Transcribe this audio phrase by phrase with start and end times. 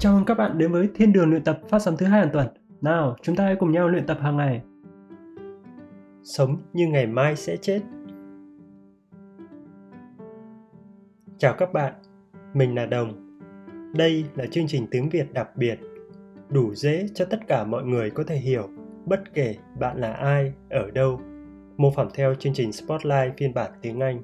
[0.00, 2.30] Chào mừng các bạn đến với Thiên đường luyện tập phát sóng thứ hai hàng
[2.32, 2.46] tuần.
[2.80, 4.62] Nào, chúng ta hãy cùng nhau luyện tập hàng ngày.
[6.22, 7.80] Sống như ngày mai sẽ chết.
[11.38, 11.94] Chào các bạn,
[12.54, 13.38] mình là Đồng.
[13.94, 15.78] Đây là chương trình tiếng Việt đặc biệt,
[16.48, 18.68] đủ dễ cho tất cả mọi người có thể hiểu,
[19.06, 21.20] bất kể bạn là ai, ở đâu.
[21.76, 24.20] Mô phỏng theo chương trình Spotlight phiên bản tiếng Anh.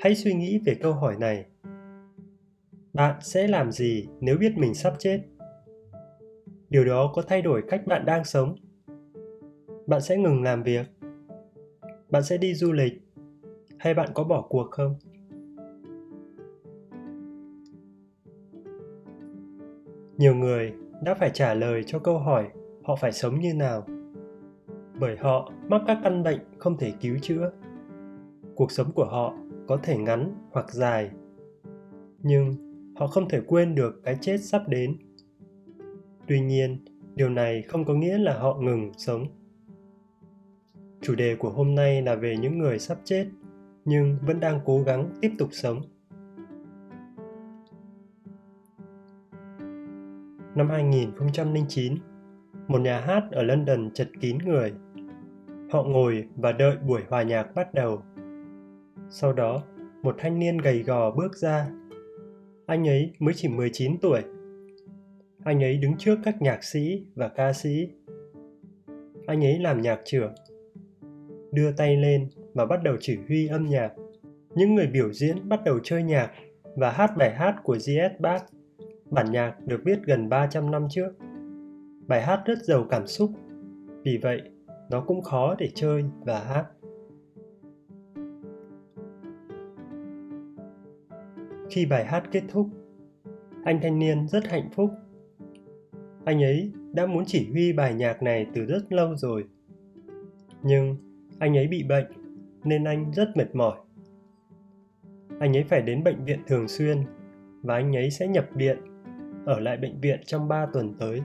[0.00, 1.44] Hãy suy nghĩ về câu hỏi này
[2.92, 5.20] bạn sẽ làm gì nếu biết mình sắp chết?
[6.68, 8.54] Điều đó có thay đổi cách bạn đang sống.
[9.86, 10.86] Bạn sẽ ngừng làm việc.
[12.10, 12.92] Bạn sẽ đi du lịch.
[13.78, 14.94] Hay bạn có bỏ cuộc không?
[20.16, 22.48] Nhiều người đã phải trả lời cho câu hỏi
[22.84, 23.86] họ phải sống như nào.
[25.00, 27.52] Bởi họ mắc các căn bệnh không thể cứu chữa.
[28.54, 29.34] Cuộc sống của họ
[29.68, 31.10] có thể ngắn hoặc dài.
[32.18, 32.69] Nhưng
[33.00, 34.96] họ không thể quên được cái chết sắp đến
[36.26, 36.84] tuy nhiên
[37.14, 39.26] điều này không có nghĩa là họ ngừng sống
[41.00, 43.26] chủ đề của hôm nay là về những người sắp chết
[43.84, 45.82] nhưng vẫn đang cố gắng tiếp tục sống
[50.54, 51.94] Năm 2009,
[52.68, 54.72] một nhà hát ở London chật kín người.
[55.72, 58.02] Họ ngồi và đợi buổi hòa nhạc bắt đầu.
[59.10, 59.62] Sau đó,
[60.02, 61.70] một thanh niên gầy gò bước ra
[62.70, 64.22] anh ấy mới chỉ 19 tuổi.
[65.44, 67.88] Anh ấy đứng trước các nhạc sĩ và ca sĩ.
[69.26, 70.34] Anh ấy làm nhạc trưởng.
[71.52, 73.92] Đưa tay lên và bắt đầu chỉ huy âm nhạc.
[74.54, 76.30] Những người biểu diễn bắt đầu chơi nhạc
[76.76, 78.20] và hát bài hát của G.S.
[78.20, 78.44] Bach.
[79.10, 81.12] Bản nhạc được viết gần 300 năm trước.
[82.06, 83.30] Bài hát rất giàu cảm xúc,
[84.04, 84.40] vì vậy
[84.90, 86.64] nó cũng khó để chơi và hát.
[91.70, 92.68] Khi bài hát kết thúc,
[93.64, 94.90] anh thanh niên rất hạnh phúc.
[96.24, 99.44] Anh ấy đã muốn chỉ huy bài nhạc này từ rất lâu rồi.
[100.62, 100.96] Nhưng
[101.38, 102.06] anh ấy bị bệnh
[102.64, 103.78] nên anh rất mệt mỏi.
[105.40, 106.98] Anh ấy phải đến bệnh viện thường xuyên
[107.62, 108.78] và anh ấy sẽ nhập viện,
[109.46, 111.22] ở lại bệnh viện trong 3 tuần tới.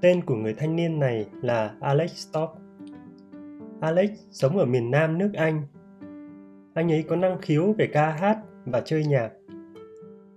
[0.00, 2.65] Tên của người thanh niên này là Alex Stock.
[3.80, 5.62] Alex sống ở miền Nam nước Anh.
[6.74, 9.30] Anh ấy có năng khiếu về ca hát và chơi nhạc.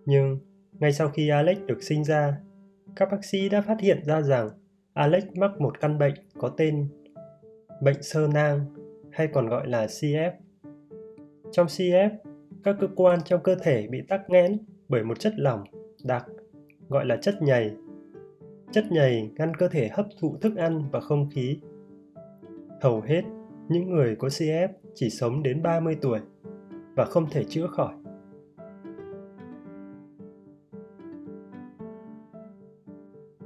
[0.06, 0.40] Nhưng
[0.80, 2.38] ngay sau khi Alex được sinh ra,
[2.96, 4.50] các bác sĩ đã phát hiện ra rằng
[4.94, 6.88] Alex mắc một căn bệnh có tên
[7.82, 8.66] bệnh sơ nang
[9.12, 10.32] hay còn gọi là CF.
[11.52, 12.10] Trong CF,
[12.64, 14.58] các cơ quan trong cơ thể bị tắc nghẽn
[14.88, 15.64] bởi một chất lỏng
[16.04, 16.26] đặc
[16.90, 17.72] gọi là chất nhầy.
[18.72, 21.60] Chất nhầy ngăn cơ thể hấp thụ thức ăn và không khí
[22.82, 23.22] Hầu hết,
[23.70, 26.20] những người có CF chỉ sống đến 30 tuổi
[26.96, 27.94] và không thể chữa khỏi.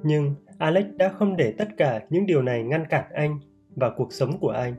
[0.03, 3.39] Nhưng Alex đã không để tất cả những điều này ngăn cản anh
[3.75, 4.75] và cuộc sống của anh.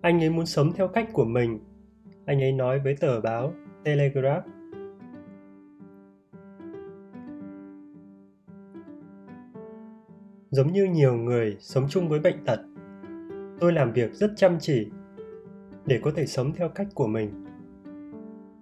[0.00, 1.60] Anh ấy muốn sống theo cách của mình,
[2.24, 3.52] anh ấy nói với tờ báo
[3.84, 4.44] Telegraph.
[10.50, 12.60] Giống như nhiều người sống chung với bệnh tật,
[13.60, 14.90] tôi làm việc rất chăm chỉ
[15.86, 17.44] để có thể sống theo cách của mình.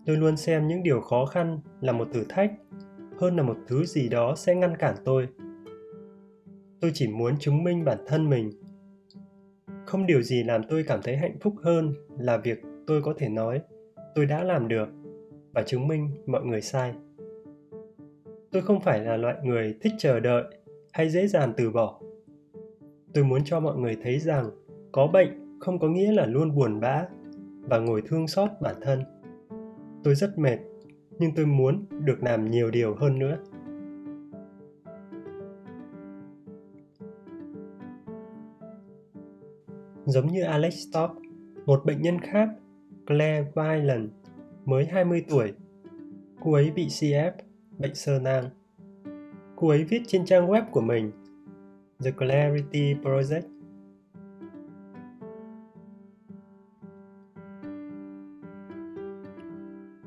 [0.06, 2.52] Tôi luôn xem những điều khó khăn là một thử thách
[3.18, 5.28] hơn là một thứ gì đó sẽ ngăn cản tôi.
[6.80, 8.50] Tôi chỉ muốn chứng minh bản thân mình.
[9.86, 13.28] Không điều gì làm tôi cảm thấy hạnh phúc hơn là việc tôi có thể
[13.28, 13.60] nói,
[14.14, 14.88] tôi đã làm được
[15.52, 16.94] và chứng minh mọi người sai.
[18.50, 20.44] Tôi không phải là loại người thích chờ đợi
[20.92, 22.00] hay dễ dàng từ bỏ.
[23.14, 24.50] Tôi muốn cho mọi người thấy rằng
[24.98, 27.04] có bệnh không có nghĩa là luôn buồn bã
[27.62, 29.02] và ngồi thương xót bản thân
[30.04, 30.58] tôi rất mệt
[31.18, 33.38] nhưng tôi muốn được làm nhiều điều hơn nữa
[40.06, 41.14] giống như Alex Stock,
[41.66, 42.48] một bệnh nhân khác,
[43.06, 44.08] Claire Weiland,
[44.64, 45.52] mới 20 tuổi.
[46.40, 47.32] Cô ấy bị CF,
[47.78, 48.44] bệnh sơ nang.
[49.56, 51.10] Cô ấy viết trên trang web của mình,
[52.04, 53.57] The Clarity Project,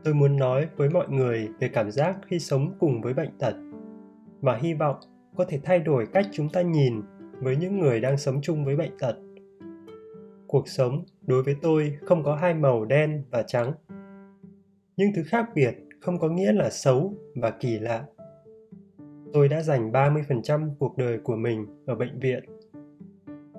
[0.04, 3.56] tôi muốn nói với mọi người về cảm giác khi sống cùng với bệnh tật
[4.42, 4.96] và hy vọng
[5.36, 7.02] có thể thay đổi cách chúng ta nhìn
[7.40, 9.16] với những người đang sống chung với bệnh tật
[10.48, 13.74] cuộc sống đối với tôi không có hai màu đen và trắng
[14.98, 18.06] nhưng thứ khác biệt không có nghĩa là xấu và kỳ lạ
[19.34, 22.44] tôi đã dành 30% cuộc đời của mình ở bệnh viện.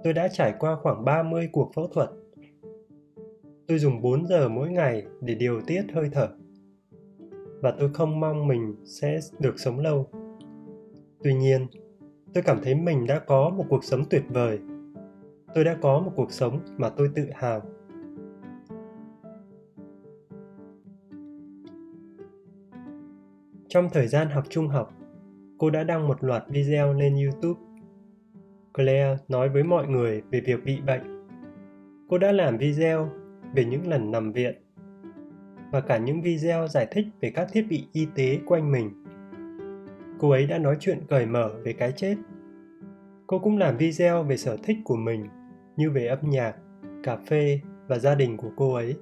[0.04, 2.10] Tôi đã trải qua khoảng 30 cuộc phẫu thuật
[3.72, 6.28] tôi dùng 4 giờ mỗi ngày để điều tiết hơi thở.
[7.60, 10.06] Và tôi không mong mình sẽ được sống lâu.
[11.22, 11.66] Tuy nhiên,
[12.34, 14.58] tôi cảm thấy mình đã có một cuộc sống tuyệt vời.
[15.54, 17.62] Tôi đã có một cuộc sống mà tôi tự hào.
[23.68, 24.94] Trong thời gian học trung học,
[25.58, 27.60] cô đã đăng một loạt video lên YouTube.
[28.74, 31.26] Claire nói với mọi người về việc bị bệnh.
[32.08, 33.21] Cô đã làm video
[33.54, 34.54] về những lần nằm viện
[35.72, 39.04] và cả những video giải thích về các thiết bị y tế quanh mình.
[40.18, 42.16] Cô ấy đã nói chuyện cởi mở về cái chết.
[43.26, 45.26] Cô cũng làm video về sở thích của mình
[45.76, 46.56] như về âm nhạc,
[47.02, 48.96] cà phê và gia đình của cô ấy.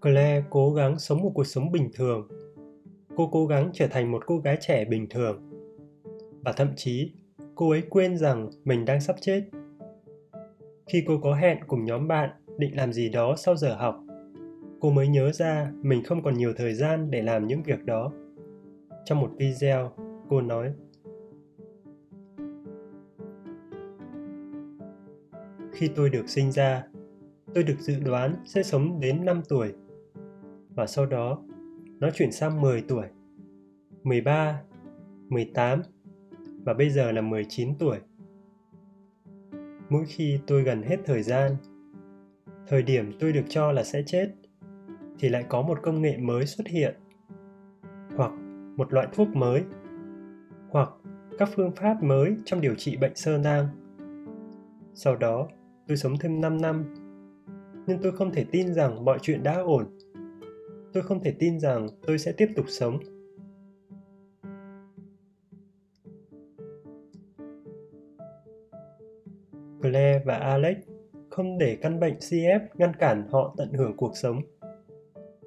[0.00, 2.28] Claire cố gắng sống một cuộc sống bình thường.
[3.16, 5.50] Cô cố gắng trở thành một cô gái trẻ bình thường.
[6.44, 7.12] Và thậm chí,
[7.58, 9.42] cô ấy quên rằng mình đang sắp chết.
[10.86, 14.04] Khi cô có hẹn cùng nhóm bạn định làm gì đó sau giờ học,
[14.80, 18.12] cô mới nhớ ra mình không còn nhiều thời gian để làm những việc đó.
[19.04, 19.92] Trong một video,
[20.28, 20.72] cô nói:
[25.72, 26.86] Khi tôi được sinh ra,
[27.54, 29.72] tôi được dự đoán sẽ sống đến 5 tuổi
[30.74, 31.42] và sau đó
[32.00, 33.06] nó chuyển sang 10 tuổi,
[34.02, 34.62] 13,
[35.28, 35.82] 18
[36.64, 37.98] và bây giờ là 19 tuổi.
[39.88, 41.56] Mỗi khi tôi gần hết thời gian,
[42.66, 44.28] thời điểm tôi được cho là sẽ chết,
[45.18, 46.94] thì lại có một công nghệ mới xuất hiện,
[48.16, 48.32] hoặc
[48.76, 49.62] một loại thuốc mới,
[50.70, 50.90] hoặc
[51.38, 53.66] các phương pháp mới trong điều trị bệnh sơ nang.
[54.94, 55.48] Sau đó,
[55.86, 56.94] tôi sống thêm 5 năm,
[57.86, 59.84] nhưng tôi không thể tin rằng mọi chuyện đã ổn
[60.92, 62.98] tôi không thể tin rằng tôi sẽ tiếp tục sống
[69.82, 70.76] Claire và Alex
[71.30, 74.40] không để căn bệnh CF ngăn cản họ tận hưởng cuộc sống.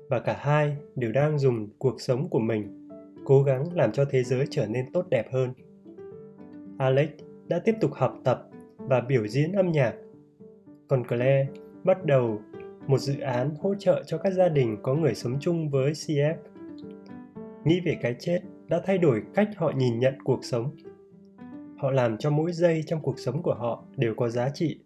[0.09, 2.87] Và cả hai đều đang dùng cuộc sống của mình
[3.25, 5.53] cố gắng làm cho thế giới trở nên tốt đẹp hơn.
[6.77, 7.09] Alex
[7.47, 8.47] đã tiếp tục học tập
[8.77, 9.93] và biểu diễn âm nhạc,
[10.87, 11.47] còn Claire
[11.83, 12.41] bắt đầu
[12.87, 16.35] một dự án hỗ trợ cho các gia đình có người sống chung với CF.
[17.65, 20.75] Nghĩ về cái chết đã thay đổi cách họ nhìn nhận cuộc sống.
[21.81, 24.79] Họ làm cho mỗi giây trong cuộc sống của họ đều có giá trị.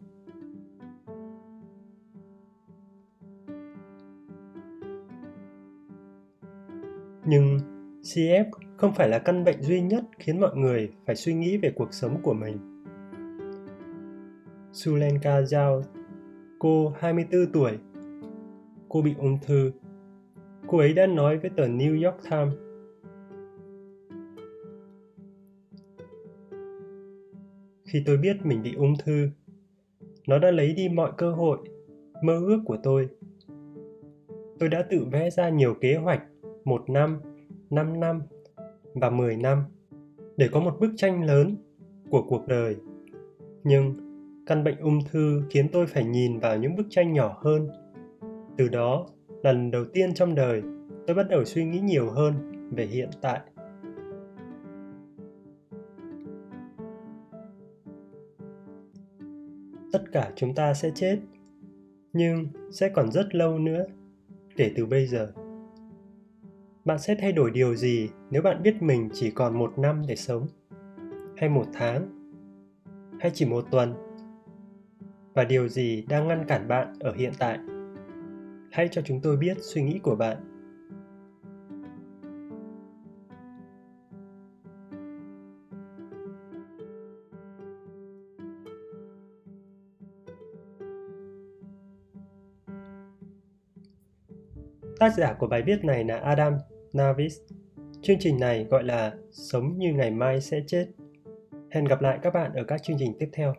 [7.26, 7.60] Nhưng
[8.02, 8.46] CF
[8.78, 11.94] không phải là căn bệnh duy nhất khiến mọi người phải suy nghĩ về cuộc
[11.94, 12.84] sống của mình.
[14.72, 15.82] Sulenka Zhao,
[16.60, 17.72] Cô 24 tuổi.
[18.90, 19.72] Cô bị ung thư.
[20.68, 22.65] Cô ấy đã nói với tờ New York Times.
[27.96, 29.30] Khi tôi biết mình bị ung thư,
[30.28, 31.58] nó đã lấy đi mọi cơ hội,
[32.24, 33.10] mơ ước của tôi.
[34.60, 36.24] Tôi đã tự vẽ ra nhiều kế hoạch,
[36.66, 37.20] một năm,
[37.70, 38.22] năm năm
[38.94, 39.64] và 10 năm
[40.38, 41.56] để có một bức tranh lớn
[42.10, 42.76] của cuộc đời.
[43.64, 43.94] Nhưng
[44.46, 47.70] căn bệnh ung thư khiến tôi phải nhìn vào những bức tranh nhỏ hơn
[48.58, 49.08] từ đó
[49.44, 50.62] lần đầu tiên trong đời
[51.08, 52.34] tôi bắt đầu suy nghĩ nhiều hơn
[52.72, 53.40] về hiện tại
[59.96, 61.20] tất cả chúng ta sẽ chết,
[62.14, 63.86] nhưng sẽ còn rất lâu nữa
[64.56, 65.32] kể từ bây giờ.
[66.86, 70.16] Bạn sẽ thay đổi điều gì nếu bạn biết mình chỉ còn một năm để
[70.16, 70.48] sống?
[71.38, 72.10] Hay một tháng?
[73.20, 73.94] Hay chỉ một tuần?
[75.34, 77.60] Và điều gì đang ngăn cản bạn ở hiện tại?
[78.72, 80.38] Hãy cho chúng tôi biết suy nghĩ của bạn.
[95.00, 96.58] Tác giả của bài viết này là Adam
[96.94, 97.38] Navis.
[98.02, 100.88] Chương trình này gọi là Sống như ngày mai sẽ chết.
[101.72, 103.54] Hẹn gặp lại các bạn ở các chương trình tiếp theo.